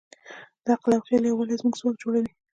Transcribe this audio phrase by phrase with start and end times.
[0.63, 2.31] د عقل او خیال یووالی زموږ ځواک جوړوي.